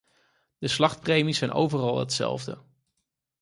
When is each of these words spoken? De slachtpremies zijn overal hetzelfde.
De 0.57 0.67
slachtpremies 0.67 1.37
zijn 1.37 1.51
overal 1.51 1.99
hetzelfde. 1.99 2.61